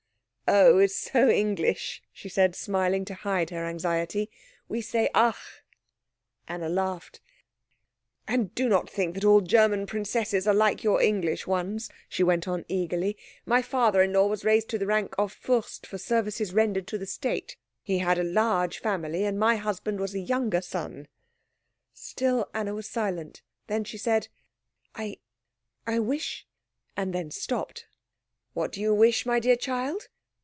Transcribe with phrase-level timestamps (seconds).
[0.53, 4.29] "'Oh' is so English," she said, smiling to hide her anxiety.
[4.67, 5.63] "We say 'ach!"
[6.45, 7.21] Anna laughed.
[8.27, 12.49] "And do not think that all German princesses are like your English ones," she went
[12.49, 13.15] on eagerly.
[13.45, 16.97] "My father in law was raised to the rank of Fürst for services rendered to
[16.97, 17.55] the state.
[17.81, 21.07] He had a large family, and my husband was a younger son."
[21.93, 23.41] Still Anna was silent.
[23.67, 24.27] Then she said
[24.95, 25.19] "I
[25.87, 26.45] I wish"
[26.97, 27.85] and then stopped.
[28.51, 30.09] "What do you wish, my dear child?"